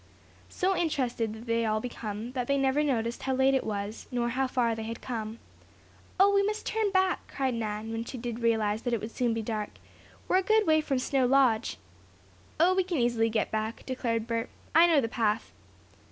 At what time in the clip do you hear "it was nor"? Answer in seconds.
3.53-4.29